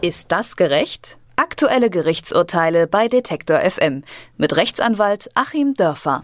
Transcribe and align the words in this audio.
Ist 0.00 0.30
das 0.30 0.54
gerecht? 0.54 1.18
Aktuelle 1.34 1.90
Gerichtsurteile 1.90 2.86
bei 2.86 3.08
Detektor 3.08 3.58
FM 3.58 4.04
mit 4.36 4.54
Rechtsanwalt 4.54 5.28
Achim 5.34 5.74
Dörfer. 5.74 6.22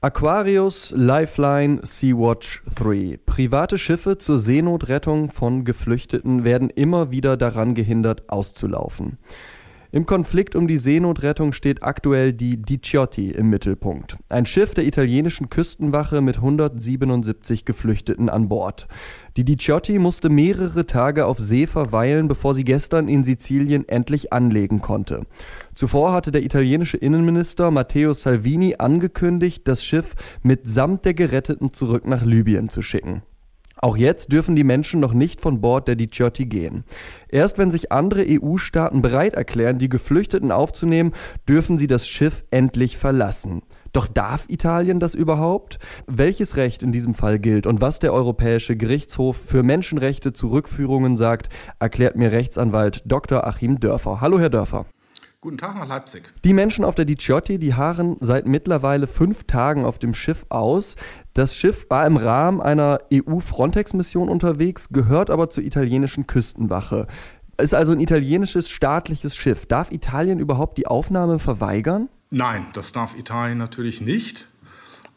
Aquarius 0.00 0.92
Lifeline 0.96 1.80
Sea-Watch 1.82 2.62
3. 2.76 3.18
Private 3.26 3.78
Schiffe 3.78 4.18
zur 4.18 4.38
Seenotrettung 4.38 5.32
von 5.32 5.64
Geflüchteten 5.64 6.44
werden 6.44 6.70
immer 6.70 7.10
wieder 7.10 7.36
daran 7.36 7.74
gehindert, 7.74 8.30
auszulaufen. 8.30 9.18
Im 9.92 10.06
Konflikt 10.06 10.54
um 10.54 10.68
die 10.68 10.78
Seenotrettung 10.78 11.52
steht 11.52 11.82
aktuell 11.82 12.32
die 12.32 12.62
Diciotti 12.62 13.32
im 13.32 13.50
Mittelpunkt. 13.50 14.16
Ein 14.28 14.46
Schiff 14.46 14.72
der 14.72 14.86
italienischen 14.86 15.50
Küstenwache 15.50 16.20
mit 16.20 16.36
177 16.36 17.64
Geflüchteten 17.64 18.28
an 18.28 18.48
Bord. 18.48 18.86
Die 19.36 19.44
Diciotti 19.44 19.98
musste 19.98 20.28
mehrere 20.28 20.86
Tage 20.86 21.26
auf 21.26 21.38
See 21.38 21.66
verweilen, 21.66 22.28
bevor 22.28 22.54
sie 22.54 22.62
gestern 22.62 23.08
in 23.08 23.24
Sizilien 23.24 23.88
endlich 23.88 24.32
anlegen 24.32 24.80
konnte. 24.80 25.26
Zuvor 25.74 26.12
hatte 26.12 26.30
der 26.30 26.44
italienische 26.44 26.96
Innenminister 26.96 27.72
Matteo 27.72 28.14
Salvini 28.14 28.76
angekündigt, 28.78 29.66
das 29.66 29.82
Schiff 29.82 30.14
mitsamt 30.44 31.04
der 31.04 31.14
Geretteten 31.14 31.72
zurück 31.72 32.06
nach 32.06 32.24
Libyen 32.24 32.68
zu 32.68 32.82
schicken. 32.82 33.22
Auch 33.82 33.96
jetzt 33.96 34.30
dürfen 34.30 34.56
die 34.56 34.64
Menschen 34.64 35.00
noch 35.00 35.14
nicht 35.14 35.40
von 35.40 35.62
Bord 35.62 35.88
der 35.88 35.96
Diciotti 35.96 36.44
gehen. 36.44 36.84
Erst 37.30 37.56
wenn 37.56 37.70
sich 37.70 37.90
andere 37.90 38.26
EU-Staaten 38.28 39.00
bereit 39.00 39.34
erklären, 39.34 39.78
die 39.78 39.88
Geflüchteten 39.88 40.52
aufzunehmen, 40.52 41.12
dürfen 41.48 41.78
sie 41.78 41.86
das 41.86 42.06
Schiff 42.06 42.44
endlich 42.50 42.98
verlassen. 42.98 43.62
Doch 43.92 44.06
darf 44.06 44.44
Italien 44.48 45.00
das 45.00 45.14
überhaupt? 45.14 45.78
Welches 46.06 46.56
Recht 46.56 46.82
in 46.82 46.92
diesem 46.92 47.14
Fall 47.14 47.38
gilt 47.38 47.66
und 47.66 47.80
was 47.80 47.98
der 47.98 48.12
Europäische 48.12 48.76
Gerichtshof 48.76 49.36
für 49.36 49.62
Menschenrechte 49.62 50.34
zu 50.34 50.48
Rückführungen 50.48 51.16
sagt, 51.16 51.48
erklärt 51.78 52.16
mir 52.16 52.32
Rechtsanwalt 52.32 53.02
Dr. 53.06 53.46
Achim 53.46 53.80
Dörfer. 53.80 54.20
Hallo, 54.20 54.38
Herr 54.38 54.50
Dörfer. 54.50 54.84
Guten 55.42 55.56
Tag 55.56 55.74
nach 55.74 55.88
Leipzig. 55.88 56.24
Die 56.44 56.52
Menschen 56.52 56.84
auf 56.84 56.96
der 56.96 57.06
Diciotti, 57.06 57.58
die 57.58 57.72
harren 57.72 58.16
seit 58.20 58.44
mittlerweile 58.44 59.06
fünf 59.06 59.44
Tagen 59.44 59.86
auf 59.86 59.98
dem 59.98 60.12
Schiff 60.12 60.44
aus. 60.50 60.96
Das 61.32 61.56
Schiff 61.56 61.86
war 61.88 62.06
im 62.06 62.18
Rahmen 62.18 62.60
einer 62.60 62.98
EU-Frontex-Mission 63.10 64.28
unterwegs, 64.28 64.90
gehört 64.90 65.30
aber 65.30 65.48
zur 65.48 65.64
italienischen 65.64 66.26
Küstenwache. 66.26 67.06
Ist 67.56 67.72
also 67.72 67.92
ein 67.92 68.00
italienisches 68.00 68.68
staatliches 68.68 69.34
Schiff. 69.34 69.64
Darf 69.64 69.92
Italien 69.92 70.40
überhaupt 70.40 70.76
die 70.76 70.86
Aufnahme 70.86 71.38
verweigern? 71.38 72.10
Nein, 72.28 72.66
das 72.74 72.92
darf 72.92 73.16
Italien 73.16 73.56
natürlich 73.56 74.02
nicht. 74.02 74.46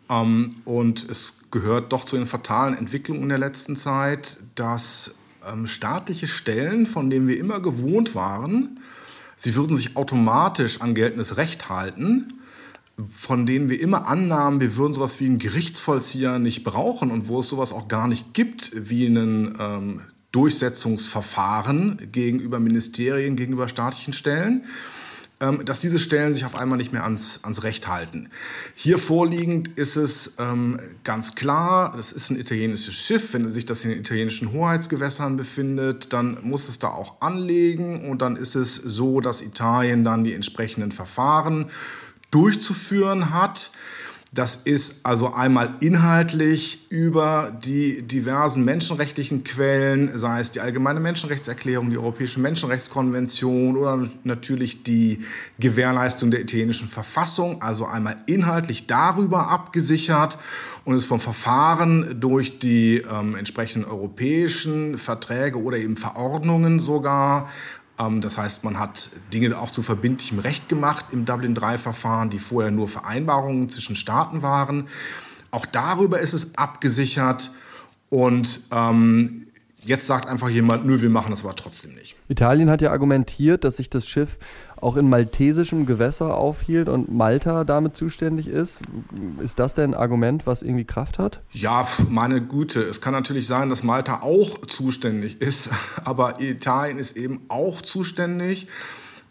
Ähm, 0.10 0.52
und 0.64 1.04
es 1.04 1.52
gehört 1.52 1.92
doch 1.92 2.06
zu 2.06 2.16
den 2.16 2.28
fatalen 2.28 2.78
Entwicklungen 2.78 3.24
in 3.24 3.30
der 3.30 3.40
letzten 3.40 3.76
Zeit, 3.76 4.38
dass 4.56 5.16
ähm, 5.52 5.68
staatliche 5.68 6.28
Stellen, 6.28 6.86
von 6.86 7.10
denen 7.10 7.28
wir 7.28 7.38
immer 7.38 7.60
gewohnt 7.60 8.16
waren, 8.16 8.80
sie 9.44 9.56
würden 9.56 9.76
sich 9.76 9.98
automatisch 9.98 10.80
an 10.80 10.96
geltendes 10.96 11.36
Recht 11.36 11.68
halten, 11.68 12.40
von 13.06 13.46
denen 13.46 13.70
wir 13.70 13.82
immer 13.82 14.08
annahmen, 14.08 14.62
wir 14.62 14.78
würden 14.78 14.94
sowas 14.94 15.20
wie 15.20 15.26
einen 15.26 15.38
Gerichtsvollzieher 15.38 16.40
nicht 16.40 16.64
brauchen 16.64 17.12
und 17.12 17.28
wo 17.28 17.40
es 17.40 17.50
sowas 17.50 17.74
auch 17.74 17.90
gar 17.90 18.08
nicht 18.08 18.34
gibt 18.34 18.72
wie 18.74 19.06
einen 19.06 19.58
ähm, 19.60 20.02
Durchsetzungsverfahren 20.32 21.98
gegenüber 22.12 22.60
Ministerien, 22.60 23.36
gegenüber 23.36 23.68
staatlichen 23.68 24.14
Stellen 24.14 24.64
ähm, 25.44 25.66
dass 25.66 25.82
diese 25.82 26.00
Stellen 26.00 26.32
sich 26.32 26.46
auf 26.46 26.56
einmal 26.56 26.78
nicht 26.78 26.94
mehr 26.94 27.04
ans, 27.04 27.42
ans 27.44 27.64
Recht 27.64 27.88
halten. 27.88 28.30
Hier 28.76 28.98
vorliegend 28.98 29.78
ist 29.78 29.98
es 29.98 30.36
ähm, 30.40 30.80
ganz 31.04 31.36
klar, 31.36 31.94
das 31.98 32.14
ist 32.14 32.30
ein 32.30 32.40
italienisches 32.40 32.94
Schiff. 32.94 33.34
Wenn 33.34 33.50
sich 33.52 33.66
das 33.66 33.84
in 33.84 33.90
den 33.90 34.00
italienischen 34.00 34.54
Hoheitsgewässern 34.54 35.36
befindet, 35.36 36.14
dann 36.14 36.38
muss 36.44 36.70
es 36.70 36.80
da 36.80 36.90
auch 36.90 37.22
anlegen 37.22 38.10
und 38.10 38.22
dann 38.22 38.38
ist 38.38 38.56
es 38.56 38.76
so, 38.76 39.20
dass 39.20 39.42
Italien 39.42 40.06
dann 40.06 40.24
die 40.24 40.34
entsprechenden 40.34 40.92
Verfahren 40.92 41.70
durchzuführen 42.32 43.34
hat. 43.34 43.72
Das 44.34 44.56
ist 44.56 45.06
also 45.06 45.32
einmal 45.32 45.76
inhaltlich 45.80 46.88
über 46.90 47.56
die 47.64 48.02
diversen 48.02 48.66
menschenrechtlichen 48.66 49.44
Quellen, 49.44 50.18
sei 50.18 50.40
es 50.40 50.50
die 50.50 50.60
Allgemeine 50.60 51.00
Menschenrechtserklärung, 51.00 51.92
die 51.92 52.00
Europäische 52.00 52.40
Menschenrechtskonvention 52.40 53.78
oder 53.78 54.08
natürlich 54.24 54.82
die 54.82 55.20
Gewährleistung 55.60 56.32
der 56.32 56.42
italienischen 56.42 56.88
Verfassung, 56.88 57.62
also 57.62 57.86
einmal 57.86 58.18
inhaltlich 58.26 58.88
darüber 58.88 59.50
abgesichert 59.50 60.40
und 60.84 60.96
ist 60.96 61.06
vom 61.06 61.20
Verfahren 61.20 62.20
durch 62.20 62.58
die 62.58 63.04
ähm, 63.08 63.36
entsprechenden 63.36 63.88
europäischen 63.88 64.98
Verträge 64.98 65.62
oder 65.62 65.78
eben 65.78 65.96
Verordnungen 65.96 66.80
sogar 66.80 67.50
das 68.22 68.38
heißt, 68.38 68.64
man 68.64 68.80
hat 68.80 69.10
Dinge 69.34 69.58
auch 69.60 69.72
zu 69.72 69.82
verbindlichem 69.82 70.40
Recht 70.40 70.70
gemacht 70.70 71.08
im 71.12 71.26
Dublin-III-Verfahren, 71.26 72.30
die 72.30 72.40
vorher 72.40 72.72
nur 72.72 72.88
Vereinbarungen 72.88 73.70
zwischen 73.70 73.96
Staaten 73.96 74.42
waren. 74.44 74.88
Auch 75.52 75.66
darüber 75.66 76.20
ist 76.20 76.34
es 76.34 76.58
abgesichert. 76.58 77.52
Und 78.10 78.62
ähm, 78.72 79.43
Jetzt 79.86 80.08
sagt 80.08 80.28
einfach 80.28 80.50
jemand, 80.50 80.86
nö, 80.86 81.02
wir 81.02 81.10
machen 81.10 81.32
das 81.32 81.44
aber 81.44 81.56
trotzdem 81.56 81.94
nicht. 81.96 82.16
Italien 82.28 82.70
hat 82.70 82.82
ja 82.82 82.92
argumentiert, 82.92 83.64
dass 83.64 83.78
sich 83.78 83.90
das 83.90 84.08
Schiff 84.08 84.40
auch 84.78 84.98
in 84.98 85.10
maltesischem 85.10 85.86
Gewässer 85.86 86.36
aufhielt 86.36 86.90
und 86.90 87.12
Malta 87.12 87.64
damit 87.64 87.96
zuständig 87.96 88.48
ist. 88.48 88.82
Ist 89.42 89.60
das 89.60 89.74
denn 89.74 89.94
ein 89.94 90.00
Argument, 90.00 90.46
was 90.46 90.62
irgendwie 90.62 90.86
Kraft 90.86 91.20
hat? 91.20 91.42
Ja, 91.52 91.88
meine 92.10 92.42
Güte. 92.42 92.82
Es 92.82 93.02
kann 93.02 93.14
natürlich 93.14 93.48
sein, 93.48 93.70
dass 93.70 93.84
Malta 93.84 94.22
auch 94.22 94.60
zuständig 94.66 95.42
ist, 95.42 95.70
aber 96.04 96.42
Italien 96.42 96.98
ist 96.98 97.18
eben 97.18 97.42
auch 97.48 97.82
zuständig. 97.82 98.68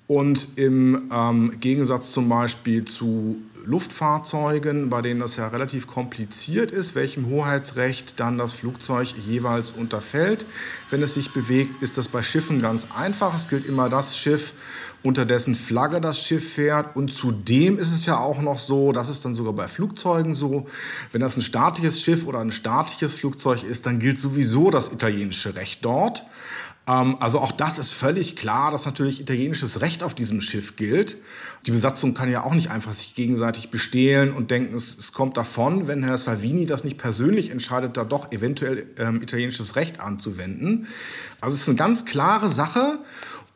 Und 0.08 0.58
im 0.58 1.10
ähm, 1.12 1.58
Gegensatz 1.60 2.12
zum 2.12 2.28
Beispiel 2.28 2.84
zu 2.84 3.36
Luftfahrzeugen, 3.64 4.90
bei 4.90 5.02
denen 5.02 5.20
das 5.20 5.36
ja 5.36 5.48
relativ 5.48 5.86
kompliziert 5.86 6.72
ist, 6.72 6.94
welchem 6.94 7.26
Hoheitsrecht 7.26 8.18
dann 8.20 8.38
das 8.38 8.52
Flugzeug 8.52 9.14
jeweils 9.26 9.70
unterfällt. 9.70 10.46
Wenn 10.90 11.02
es 11.02 11.14
sich 11.14 11.32
bewegt, 11.32 11.82
ist 11.82 11.98
das 11.98 12.08
bei 12.08 12.22
Schiffen 12.22 12.60
ganz 12.60 12.88
einfach. 12.96 13.34
Es 13.34 13.48
gilt 13.48 13.66
immer 13.66 13.88
das 13.88 14.18
Schiff, 14.18 14.54
unter 15.02 15.24
dessen 15.24 15.54
Flagge 15.54 16.00
das 16.00 16.22
Schiff 16.22 16.54
fährt. 16.54 16.96
Und 16.96 17.12
zudem 17.12 17.78
ist 17.78 17.92
es 17.92 18.06
ja 18.06 18.18
auch 18.18 18.40
noch 18.40 18.58
so, 18.58 18.92
das 18.92 19.08
ist 19.08 19.24
dann 19.24 19.34
sogar 19.34 19.52
bei 19.52 19.68
Flugzeugen 19.68 20.34
so, 20.34 20.66
wenn 21.10 21.20
das 21.20 21.36
ein 21.36 21.42
staatliches 21.42 22.00
Schiff 22.00 22.26
oder 22.26 22.40
ein 22.40 22.52
staatliches 22.52 23.14
Flugzeug 23.14 23.64
ist, 23.64 23.86
dann 23.86 23.98
gilt 23.98 24.18
sowieso 24.18 24.70
das 24.70 24.92
italienische 24.92 25.56
Recht 25.56 25.84
dort. 25.84 26.24
Ähm, 26.86 27.16
also 27.20 27.40
auch 27.40 27.52
das 27.52 27.78
ist 27.78 27.92
völlig 27.92 28.36
klar, 28.36 28.70
dass 28.70 28.86
natürlich 28.86 29.20
italienisches 29.20 29.80
Recht 29.80 30.02
auf 30.02 30.14
diesem 30.14 30.40
Schiff 30.40 30.76
gilt. 30.76 31.16
Die 31.66 31.70
Besatzung 31.70 32.14
kann 32.14 32.30
ja 32.30 32.42
auch 32.42 32.54
nicht 32.54 32.70
einfach 32.70 32.92
sich 32.92 33.14
gegenseitig 33.14 33.51
bestehlen 33.70 34.32
und 34.32 34.50
denken, 34.50 34.74
es, 34.74 34.96
es 34.96 35.12
kommt 35.12 35.36
davon, 35.36 35.86
wenn 35.86 36.02
Herr 36.02 36.18
Salvini 36.18 36.66
das 36.66 36.84
nicht 36.84 36.98
persönlich 36.98 37.50
entscheidet, 37.50 37.96
da 37.96 38.04
doch 38.04 38.32
eventuell 38.32 38.86
ähm, 38.98 39.22
italienisches 39.22 39.76
Recht 39.76 40.00
anzuwenden. 40.00 40.86
Also 41.40 41.54
es 41.54 41.62
ist 41.62 41.68
eine 41.68 41.78
ganz 41.78 42.04
klare 42.04 42.48
Sache 42.48 42.98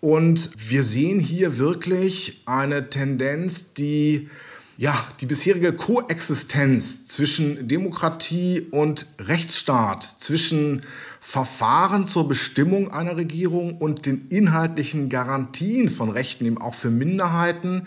und 0.01 0.51
wir 0.71 0.83
sehen 0.83 1.21
hier 1.21 1.59
wirklich 1.59 2.43
eine 2.47 2.91
Tendenz, 2.91 3.75
die 3.75 4.29
ja, 4.79 4.95
die 5.21 5.27
bisherige 5.27 5.73
Koexistenz 5.73 7.07
zwischen 7.07 7.67
Demokratie 7.67 8.67
und 8.71 9.07
Rechtsstaat, 9.19 10.05
zwischen 10.05 10.83
Verfahren 11.19 12.07
zur 12.07 12.29
Bestimmung 12.29 12.91
einer 12.91 13.17
Regierung 13.17 13.79
und 13.79 14.05
den 14.05 14.29
inhaltlichen 14.29 15.09
Garantien 15.09 15.89
von 15.89 16.11
Rechten, 16.11 16.45
eben 16.45 16.59
auch 16.59 16.75
für 16.75 16.91
Minderheiten, 16.91 17.85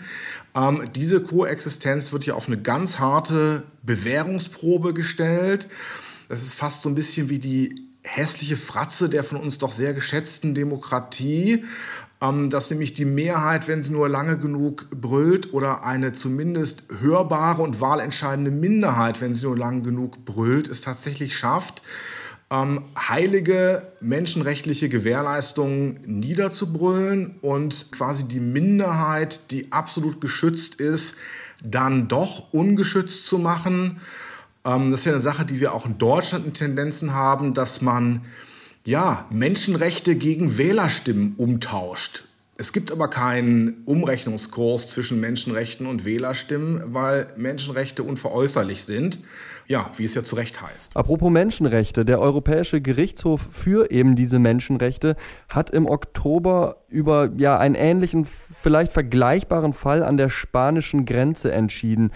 ähm, 0.56 0.90
diese 0.96 1.20
Koexistenz 1.20 2.12
wird 2.12 2.26
ja 2.26 2.34
auf 2.34 2.48
eine 2.48 2.60
ganz 2.60 2.98
harte 2.98 3.62
Bewährungsprobe 3.84 4.92
gestellt. 4.92 5.68
Das 6.28 6.42
ist 6.42 6.54
fast 6.54 6.82
so 6.82 6.88
ein 6.88 6.96
bisschen 6.96 7.30
wie 7.30 7.38
die 7.38 7.89
hässliche 8.14 8.56
Fratze 8.56 9.08
der 9.08 9.24
von 9.24 9.38
uns 9.38 9.58
doch 9.58 9.72
sehr 9.72 9.94
geschätzten 9.94 10.54
Demokratie, 10.54 11.64
ähm, 12.20 12.50
dass 12.50 12.70
nämlich 12.70 12.94
die 12.94 13.04
Mehrheit, 13.04 13.68
wenn 13.68 13.82
sie 13.82 13.92
nur 13.92 14.08
lange 14.08 14.38
genug 14.38 14.88
brüllt, 14.90 15.52
oder 15.52 15.84
eine 15.84 16.12
zumindest 16.12 16.84
hörbare 17.00 17.62
und 17.62 17.80
wahlentscheidende 17.80 18.50
Minderheit, 18.50 19.20
wenn 19.20 19.34
sie 19.34 19.46
nur 19.46 19.56
lang 19.56 19.82
genug 19.82 20.24
brüllt, 20.24 20.68
es 20.68 20.80
tatsächlich 20.80 21.36
schafft, 21.36 21.82
ähm, 22.50 22.82
heilige 22.98 23.82
menschenrechtliche 24.00 24.88
Gewährleistungen 24.88 26.00
niederzubrüllen 26.04 27.36
und 27.42 27.92
quasi 27.92 28.24
die 28.24 28.40
Minderheit, 28.40 29.52
die 29.52 29.72
absolut 29.72 30.20
geschützt 30.20 30.74
ist, 30.74 31.14
dann 31.62 32.08
doch 32.08 32.52
ungeschützt 32.52 33.26
zu 33.26 33.38
machen. 33.38 34.00
Ähm, 34.64 34.90
das 34.90 35.00
ist 35.00 35.06
ja 35.06 35.12
eine 35.12 35.20
Sache, 35.20 35.44
die 35.44 35.60
wir 35.60 35.74
auch 35.74 35.86
in 35.86 35.98
Deutschland 35.98 36.46
in 36.46 36.54
Tendenzen 36.54 37.14
haben, 37.14 37.54
dass 37.54 37.80
man 37.80 38.22
ja, 38.84 39.26
Menschenrechte 39.30 40.16
gegen 40.16 40.56
Wählerstimmen 40.58 41.34
umtauscht. 41.36 42.24
Es 42.56 42.74
gibt 42.74 42.92
aber 42.92 43.08
keinen 43.08 43.84
Umrechnungskurs 43.86 44.88
zwischen 44.88 45.18
Menschenrechten 45.18 45.86
und 45.86 46.04
Wählerstimmen, 46.04 46.82
weil 46.92 47.26
Menschenrechte 47.36 48.02
unveräußerlich 48.02 48.84
sind. 48.84 49.20
Ja, 49.66 49.90
wie 49.96 50.04
es 50.04 50.14
ja 50.14 50.22
zu 50.22 50.36
Recht 50.36 50.60
heißt. 50.60 50.94
Apropos 50.94 51.30
Menschenrechte, 51.30 52.04
der 52.04 52.20
Europäische 52.20 52.82
Gerichtshof 52.82 53.40
für 53.50 53.90
eben 53.90 54.14
diese 54.14 54.38
Menschenrechte 54.38 55.16
hat 55.48 55.70
im 55.70 55.86
Oktober 55.86 56.82
über 56.88 57.30
ja 57.38 57.56
einen 57.56 57.76
ähnlichen, 57.76 58.26
vielleicht 58.26 58.92
vergleichbaren 58.92 59.72
Fall 59.72 60.02
an 60.02 60.18
der 60.18 60.28
spanischen 60.28 61.06
Grenze 61.06 61.52
entschieden. 61.52 62.10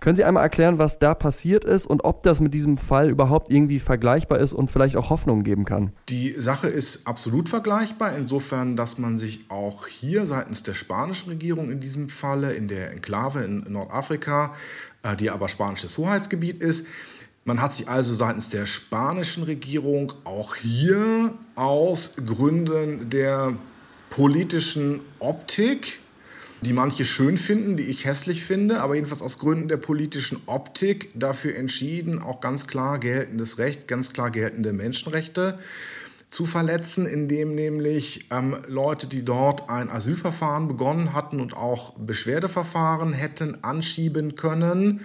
Können 0.00 0.14
Sie 0.14 0.22
einmal 0.22 0.44
erklären, 0.44 0.78
was 0.78 1.00
da 1.00 1.14
passiert 1.14 1.64
ist 1.64 1.86
und 1.86 2.04
ob 2.04 2.22
das 2.22 2.38
mit 2.38 2.54
diesem 2.54 2.78
Fall 2.78 3.10
überhaupt 3.10 3.50
irgendwie 3.50 3.80
vergleichbar 3.80 4.38
ist 4.38 4.52
und 4.52 4.70
vielleicht 4.70 4.96
auch 4.96 5.10
Hoffnung 5.10 5.42
geben 5.42 5.64
kann? 5.64 5.92
Die 6.08 6.30
Sache 6.30 6.68
ist 6.68 7.08
absolut 7.08 7.48
vergleichbar, 7.48 8.16
insofern, 8.16 8.76
dass 8.76 8.98
man 8.98 9.18
sich 9.18 9.50
auch 9.50 9.88
hier 9.88 10.26
seitens 10.26 10.62
der 10.62 10.74
spanischen 10.74 11.30
Regierung 11.30 11.72
in 11.72 11.80
diesem 11.80 12.08
Falle, 12.08 12.52
in 12.52 12.68
der 12.68 12.92
Enklave 12.92 13.40
in 13.40 13.64
Nordafrika, 13.66 14.54
äh, 15.02 15.16
die 15.16 15.30
aber 15.30 15.48
spanisches 15.48 15.98
Hoheitsgebiet 15.98 16.62
ist, 16.62 16.86
man 17.44 17.62
hat 17.62 17.72
sich 17.72 17.88
also 17.88 18.14
seitens 18.14 18.50
der 18.50 18.66
spanischen 18.66 19.42
Regierung 19.44 20.12
auch 20.24 20.54
hier 20.54 21.32
aus 21.54 22.12
Gründen 22.26 23.08
der 23.08 23.54
politischen 24.10 25.00
Optik 25.18 26.00
die 26.62 26.72
manche 26.72 27.04
schön 27.04 27.36
finden, 27.36 27.76
die 27.76 27.84
ich 27.84 28.04
hässlich 28.04 28.44
finde, 28.44 28.80
aber 28.80 28.94
jedenfalls 28.94 29.22
aus 29.22 29.38
Gründen 29.38 29.68
der 29.68 29.76
politischen 29.76 30.40
Optik 30.46 31.10
dafür 31.14 31.54
entschieden, 31.54 32.20
auch 32.20 32.40
ganz 32.40 32.66
klar 32.66 32.98
geltendes 32.98 33.58
Recht, 33.58 33.86
ganz 33.86 34.12
klar 34.12 34.30
geltende 34.30 34.72
Menschenrechte 34.72 35.58
zu 36.28 36.44
verletzen, 36.44 37.06
indem 37.06 37.54
nämlich 37.54 38.26
ähm, 38.30 38.56
Leute, 38.66 39.06
die 39.06 39.22
dort 39.22 39.70
ein 39.70 39.88
Asylverfahren 39.88 40.68
begonnen 40.68 41.14
hatten 41.14 41.40
und 41.40 41.56
auch 41.56 41.94
Beschwerdeverfahren 41.94 43.14
hätten 43.14 43.64
anschieben 43.64 44.34
können, 44.34 45.00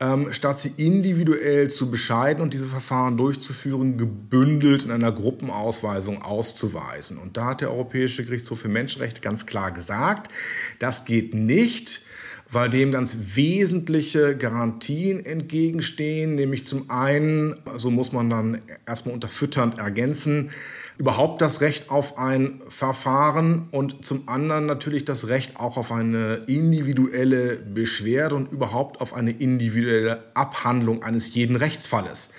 ähm, 0.00 0.32
statt 0.32 0.58
sie 0.58 0.72
individuell 0.76 1.70
zu 1.70 1.90
bescheiden 1.90 2.42
und 2.42 2.52
diese 2.52 2.66
Verfahren 2.66 3.16
durchzuführen, 3.16 3.96
gebündelt 3.96 4.84
in 4.84 4.90
einer 4.90 5.12
Gruppenausweisung 5.12 6.22
auszuweisen. 6.22 7.18
Und 7.18 7.36
da 7.36 7.46
hat 7.46 7.62
der 7.62 7.70
Europäische 7.70 8.24
Gerichtshof 8.24 8.60
für 8.60 8.68
Menschenrechte 8.68 9.22
ganz 9.22 9.46
klar 9.46 9.70
gesagt, 9.70 10.30
das 10.78 11.06
geht 11.06 11.34
nicht 11.34 12.02
weil 12.48 12.70
dem 12.70 12.92
ganz 12.92 13.34
wesentliche 13.34 14.36
Garantien 14.36 15.24
entgegenstehen, 15.24 16.36
nämlich 16.36 16.66
zum 16.66 16.90
einen, 16.90 17.56
so 17.76 17.90
muss 17.90 18.12
man 18.12 18.30
dann 18.30 18.60
erstmal 18.86 19.14
unterfütternd 19.14 19.78
ergänzen, 19.78 20.50
überhaupt 20.98 21.42
das 21.42 21.60
Recht 21.60 21.90
auf 21.90 22.18
ein 22.18 22.60
Verfahren 22.68 23.68
und 23.70 24.04
zum 24.04 24.28
anderen 24.28 24.66
natürlich 24.66 25.04
das 25.04 25.28
Recht 25.28 25.58
auch 25.58 25.76
auf 25.76 25.92
eine 25.92 26.44
individuelle 26.46 27.56
Beschwerde 27.56 28.34
und 28.34 28.50
überhaupt 28.50 29.00
auf 29.00 29.14
eine 29.14 29.32
individuelle 29.32 30.22
Abhandlung 30.34 31.02
eines 31.02 31.34
jeden 31.34 31.56
Rechtsfalles. 31.56 32.30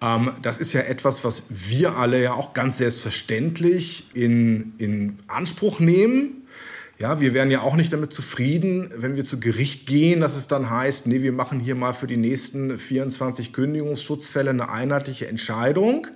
Ähm, 0.00 0.30
das 0.42 0.58
ist 0.58 0.72
ja 0.72 0.80
etwas, 0.80 1.24
was 1.24 1.44
wir 1.50 1.96
alle 1.96 2.22
ja 2.22 2.34
auch 2.34 2.54
ganz 2.54 2.78
selbstverständlich 2.78 4.14
in, 4.14 4.74
in 4.78 5.18
Anspruch 5.26 5.80
nehmen. 5.80 6.46
Ja, 7.00 7.18
wir 7.18 7.32
wären 7.32 7.50
ja 7.50 7.62
auch 7.62 7.76
nicht 7.76 7.94
damit 7.94 8.12
zufrieden, 8.12 8.90
wenn 8.94 9.16
wir 9.16 9.24
zu 9.24 9.40
Gericht 9.40 9.86
gehen, 9.86 10.20
dass 10.20 10.36
es 10.36 10.48
dann 10.48 10.68
heißt, 10.68 11.06
nee, 11.06 11.22
wir 11.22 11.32
machen 11.32 11.58
hier 11.58 11.74
mal 11.74 11.94
für 11.94 12.06
die 12.06 12.18
nächsten 12.18 12.76
24 12.76 13.54
Kündigungsschutzfälle 13.54 14.50
eine 14.50 14.68
einheitliche 14.68 15.26
Entscheidung. 15.26 16.06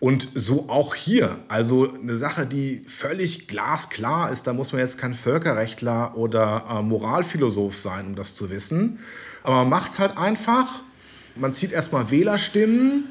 Und 0.00 0.26
so 0.34 0.70
auch 0.70 0.94
hier. 0.94 1.38
Also 1.48 1.92
eine 1.92 2.16
Sache, 2.16 2.46
die 2.46 2.82
völlig 2.86 3.46
glasklar 3.46 4.32
ist. 4.32 4.46
Da 4.46 4.54
muss 4.54 4.72
man 4.72 4.80
jetzt 4.80 4.96
kein 4.96 5.12
Völkerrechtler 5.12 6.16
oder 6.16 6.64
äh, 6.70 6.82
Moralphilosoph 6.82 7.76
sein, 7.76 8.06
um 8.06 8.14
das 8.14 8.34
zu 8.34 8.48
wissen. 8.48 8.98
Aber 9.42 9.56
man 9.56 9.68
macht 9.68 9.90
es 9.90 9.98
halt 9.98 10.16
einfach. 10.16 10.80
Man 11.34 11.52
zieht 11.52 11.72
erstmal 11.72 12.10
Wählerstimmen. 12.10 13.04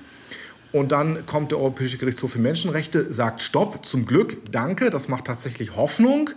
Und 0.71 0.91
dann 0.91 1.25
kommt 1.25 1.51
der 1.51 1.59
Europäische 1.59 1.97
Gerichtshof 1.97 2.33
für 2.33 2.39
Menschenrechte, 2.39 3.01
sagt 3.13 3.41
Stopp, 3.41 3.85
zum 3.85 4.05
Glück, 4.05 4.51
danke, 4.51 4.89
das 4.89 5.07
macht 5.07 5.23
tatsächlich 5.23 5.77
Hoffnung. 5.77 6.31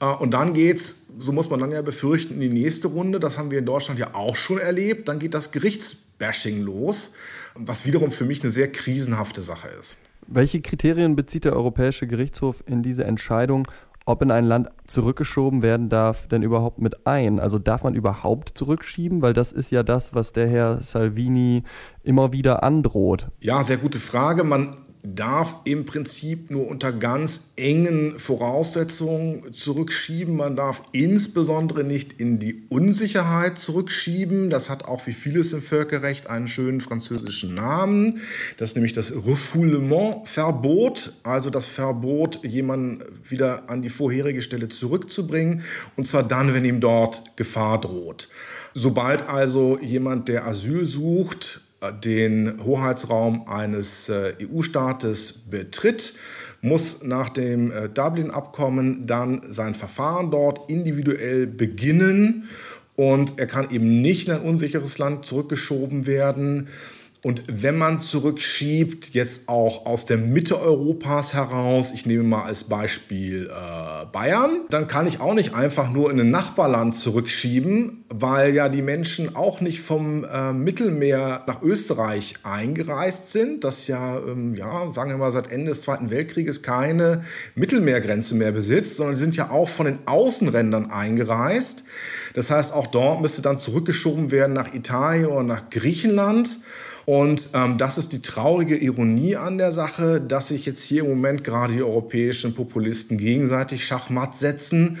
Äh, 0.00 0.06
und 0.06 0.32
dann 0.32 0.52
geht's, 0.52 1.06
so 1.18 1.32
muss 1.32 1.50
man 1.50 1.60
dann 1.60 1.72
ja 1.72 1.82
befürchten, 1.82 2.34
in 2.34 2.40
die 2.40 2.48
nächste 2.48 2.88
Runde. 2.88 3.20
Das 3.20 3.38
haben 3.38 3.50
wir 3.50 3.58
in 3.58 3.66
Deutschland 3.66 3.98
ja 3.98 4.14
auch 4.14 4.36
schon 4.36 4.58
erlebt. 4.58 5.08
Dann 5.08 5.18
geht 5.18 5.34
das 5.34 5.50
Gerichtsbashing 5.50 6.62
los, 6.62 7.12
was 7.54 7.86
wiederum 7.86 8.10
für 8.10 8.24
mich 8.24 8.42
eine 8.42 8.50
sehr 8.50 8.70
krisenhafte 8.70 9.42
Sache 9.42 9.68
ist. 9.78 9.98
Welche 10.26 10.60
Kriterien 10.60 11.16
bezieht 11.16 11.44
der 11.44 11.54
Europäische 11.54 12.06
Gerichtshof 12.06 12.62
in 12.66 12.82
diese 12.82 13.04
Entscheidung, 13.04 13.66
ob 14.04 14.22
in 14.22 14.30
ein 14.30 14.44
Land 14.44 14.68
zurückgeschoben 14.86 15.62
werden 15.62 15.88
darf, 15.88 16.28
denn 16.28 16.42
überhaupt 16.42 16.80
mit 16.80 17.06
ein? 17.06 17.40
Also 17.40 17.58
darf 17.58 17.82
man 17.82 17.94
überhaupt 17.94 18.56
zurückschieben? 18.56 19.22
Weil 19.22 19.32
das 19.32 19.52
ist 19.52 19.70
ja 19.70 19.82
das, 19.82 20.14
was 20.14 20.32
der 20.32 20.48
Herr 20.48 20.82
Salvini 20.82 21.62
immer 22.02 22.32
wieder 22.32 22.62
androht. 22.62 23.28
Ja, 23.40 23.62
sehr 23.62 23.78
gute 23.78 23.98
Frage. 23.98 24.44
Man 24.44 24.76
darf 25.14 25.60
im 25.64 25.84
Prinzip 25.84 26.50
nur 26.50 26.68
unter 26.68 26.92
ganz 26.92 27.50
engen 27.56 28.18
Voraussetzungen 28.18 29.52
zurückschieben. 29.52 30.36
Man 30.36 30.56
darf 30.56 30.82
insbesondere 30.92 31.84
nicht 31.84 32.20
in 32.20 32.38
die 32.38 32.62
Unsicherheit 32.68 33.58
zurückschieben. 33.58 34.50
Das 34.50 34.70
hat 34.70 34.84
auch 34.84 35.06
wie 35.06 35.12
vieles 35.12 35.52
im 35.52 35.60
Völkerrecht 35.60 36.28
einen 36.28 36.48
schönen 36.48 36.80
französischen 36.80 37.54
Namen. 37.54 38.20
Das 38.56 38.70
ist 38.70 38.74
nämlich 38.76 38.92
das 38.92 39.12
Refoulement-Verbot, 39.12 41.12
also 41.22 41.50
das 41.50 41.66
Verbot, 41.66 42.44
jemanden 42.44 43.04
wieder 43.28 43.70
an 43.70 43.82
die 43.82 43.90
vorherige 43.90 44.42
Stelle 44.42 44.68
zurückzubringen. 44.68 45.62
Und 45.96 46.08
zwar 46.08 46.22
dann, 46.22 46.54
wenn 46.54 46.64
ihm 46.64 46.80
dort 46.80 47.36
Gefahr 47.36 47.80
droht. 47.80 48.28
Sobald 48.74 49.22
also 49.22 49.78
jemand, 49.78 50.28
der 50.28 50.46
Asyl 50.46 50.84
sucht, 50.84 51.62
den 52.04 52.58
Hoheitsraum 52.64 53.48
eines 53.48 54.08
äh, 54.08 54.34
EU-Staates 54.42 55.32
betritt, 55.50 56.14
muss 56.60 57.04
nach 57.04 57.28
dem 57.28 57.70
äh, 57.70 57.88
Dublin-Abkommen 57.88 59.06
dann 59.06 59.42
sein 59.50 59.74
Verfahren 59.74 60.30
dort 60.30 60.70
individuell 60.70 61.46
beginnen 61.46 62.48
und 62.96 63.38
er 63.38 63.46
kann 63.46 63.70
eben 63.70 64.00
nicht 64.00 64.26
in 64.26 64.34
ein 64.34 64.42
unsicheres 64.42 64.98
Land 64.98 65.24
zurückgeschoben 65.24 66.06
werden. 66.08 66.66
Und 67.22 67.44
wenn 67.46 67.78
man 67.78 68.00
zurückschiebt, 68.00 69.10
jetzt 69.14 69.48
auch 69.48 69.86
aus 69.86 70.04
der 70.06 70.18
Mitte 70.18 70.60
Europas 70.60 71.32
heraus, 71.32 71.92
ich 71.92 72.06
nehme 72.06 72.24
mal 72.24 72.42
als 72.42 72.64
Beispiel 72.64 73.50
äh, 73.50 74.06
Bayern, 74.06 74.64
dann 74.70 74.88
kann 74.88 75.06
ich 75.06 75.20
auch 75.20 75.34
nicht 75.34 75.54
einfach 75.54 75.90
nur 75.90 76.10
in 76.10 76.20
ein 76.20 76.30
Nachbarland 76.30 76.96
zurückschieben, 76.96 77.97
weil 78.10 78.54
ja 78.54 78.68
die 78.68 78.80
Menschen 78.80 79.36
auch 79.36 79.60
nicht 79.60 79.80
vom 79.80 80.24
äh, 80.24 80.52
Mittelmeer 80.52 81.42
nach 81.46 81.62
Österreich 81.62 82.34
eingereist 82.42 83.32
sind, 83.32 83.64
das 83.64 83.86
ja, 83.86 84.18
ähm, 84.18 84.54
ja, 84.54 84.90
sagen 84.90 85.10
wir 85.10 85.18
mal, 85.18 85.30
seit 85.30 85.52
Ende 85.52 85.72
des 85.72 85.82
Zweiten 85.82 86.10
Weltkrieges 86.10 86.62
keine 86.62 87.22
Mittelmeergrenze 87.54 88.34
mehr 88.34 88.52
besitzt, 88.52 88.96
sondern 88.96 89.14
die 89.14 89.20
sind 89.20 89.36
ja 89.36 89.50
auch 89.50 89.68
von 89.68 89.86
den 89.86 89.98
Außenrändern 90.06 90.90
eingereist. 90.90 91.84
Das 92.34 92.50
heißt, 92.50 92.72
auch 92.72 92.86
dort 92.86 93.20
müsste 93.20 93.42
dann 93.42 93.58
zurückgeschoben 93.58 94.30
werden 94.30 94.54
nach 94.54 94.72
Italien 94.72 95.26
oder 95.26 95.42
nach 95.42 95.68
Griechenland. 95.68 96.60
Und 97.08 97.52
ähm, 97.54 97.78
das 97.78 97.96
ist 97.96 98.12
die 98.12 98.20
traurige 98.20 98.76
Ironie 98.76 99.36
an 99.36 99.56
der 99.56 99.72
Sache, 99.72 100.20
dass 100.20 100.48
sich 100.48 100.66
jetzt 100.66 100.84
hier 100.84 101.04
im 101.04 101.08
Moment 101.08 101.42
gerade 101.42 101.72
die 101.72 101.82
europäischen 101.82 102.54
Populisten 102.54 103.16
gegenseitig 103.16 103.86
Schachmatt 103.86 104.36
setzen. 104.36 104.98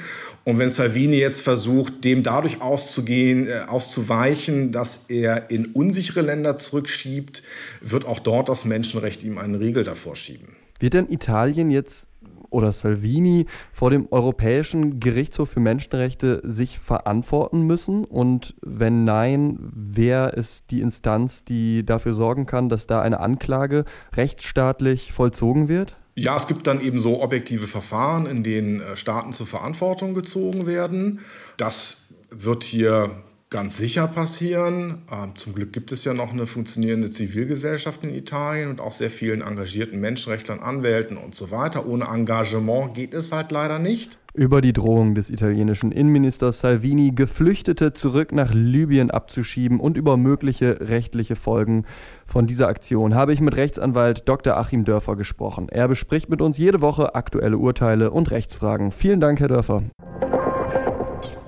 Und 0.48 0.58
wenn 0.58 0.70
Salvini 0.70 1.16
jetzt 1.16 1.42
versucht, 1.42 2.06
dem 2.06 2.22
dadurch 2.22 2.62
auszugehen, 2.62 3.48
äh, 3.48 3.66
auszuweichen, 3.68 4.72
dass 4.72 5.10
er 5.10 5.50
in 5.50 5.66
unsichere 5.66 6.22
Länder 6.22 6.56
zurückschiebt, 6.56 7.42
wird 7.82 8.06
auch 8.06 8.18
dort 8.18 8.48
das 8.48 8.64
Menschenrecht 8.64 9.22
ihm 9.24 9.36
einen 9.36 9.56
Riegel 9.56 9.84
davor 9.84 10.16
schieben. 10.16 10.56
Wird 10.80 10.94
denn 10.94 11.10
Italien 11.10 11.70
jetzt 11.70 12.06
oder 12.48 12.72
Salvini 12.72 13.44
vor 13.74 13.90
dem 13.90 14.08
Europäischen 14.10 15.00
Gerichtshof 15.00 15.50
für 15.50 15.60
Menschenrechte 15.60 16.40
sich 16.44 16.78
verantworten 16.78 17.66
müssen? 17.66 18.06
Und 18.06 18.54
wenn 18.62 19.04
nein, 19.04 19.58
wer 19.60 20.32
ist 20.32 20.70
die 20.70 20.80
Instanz, 20.80 21.44
die 21.44 21.84
dafür 21.84 22.14
sorgen 22.14 22.46
kann, 22.46 22.70
dass 22.70 22.86
da 22.86 23.02
eine 23.02 23.20
Anklage 23.20 23.84
rechtsstaatlich 24.16 25.12
vollzogen 25.12 25.68
wird? 25.68 25.98
Ja, 26.18 26.34
es 26.34 26.48
gibt 26.48 26.66
dann 26.66 26.80
eben 26.80 26.98
so 26.98 27.22
objektive 27.22 27.68
Verfahren, 27.68 28.26
in 28.26 28.42
denen 28.42 28.80
äh, 28.80 28.96
Staaten 28.96 29.32
zur 29.32 29.46
Verantwortung 29.46 30.14
gezogen 30.14 30.66
werden. 30.66 31.20
Das 31.56 32.08
wird 32.30 32.64
hier 32.64 33.12
ganz 33.50 33.78
sicher 33.78 34.06
passieren. 34.06 35.02
Ähm, 35.10 35.34
zum 35.34 35.54
Glück 35.54 35.72
gibt 35.72 35.92
es 35.92 36.04
ja 36.04 36.12
noch 36.12 36.32
eine 36.32 36.46
funktionierende 36.46 37.10
Zivilgesellschaft 37.10 38.04
in 38.04 38.10
Italien 38.14 38.70
und 38.70 38.80
auch 38.80 38.92
sehr 38.92 39.10
vielen 39.10 39.40
engagierten 39.40 40.00
Menschenrechtlern, 40.00 40.60
Anwälten 40.60 41.16
und 41.16 41.34
so 41.34 41.50
weiter. 41.50 41.86
Ohne 41.86 42.06
Engagement 42.06 42.94
geht 42.94 43.14
es 43.14 43.32
halt 43.32 43.50
leider 43.50 43.78
nicht. 43.78 44.18
Über 44.34 44.60
die 44.60 44.72
Drohung 44.72 45.14
des 45.14 45.30
italienischen 45.30 45.90
Innenministers 45.90 46.60
Salvini, 46.60 47.12
Geflüchtete 47.12 47.92
zurück 47.92 48.32
nach 48.32 48.52
Libyen 48.52 49.10
abzuschieben 49.10 49.80
und 49.80 49.96
über 49.96 50.16
mögliche 50.16 50.78
rechtliche 50.80 51.34
Folgen 51.34 51.86
von 52.26 52.46
dieser 52.46 52.68
Aktion 52.68 53.14
habe 53.14 53.32
ich 53.32 53.40
mit 53.40 53.56
Rechtsanwalt 53.56 54.28
Dr. 54.28 54.56
Achim 54.56 54.84
Dörfer 54.84 55.16
gesprochen. 55.16 55.68
Er 55.70 55.88
bespricht 55.88 56.28
mit 56.28 56.42
uns 56.42 56.58
jede 56.58 56.80
Woche 56.82 57.14
aktuelle 57.14 57.56
Urteile 57.56 58.10
und 58.10 58.30
Rechtsfragen. 58.30 58.92
Vielen 58.92 59.20
Dank, 59.20 59.40
Herr 59.40 59.48
Dörfer. 59.48 59.82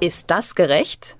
Ist 0.01 0.31
das 0.31 0.55
gerecht? 0.55 1.20